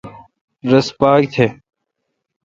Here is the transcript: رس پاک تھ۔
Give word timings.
رس 0.69 0.87
پاک 0.99 1.21
تھ۔ 1.33 1.45